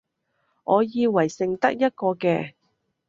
[0.63, 2.53] 我以為剩得一個嘅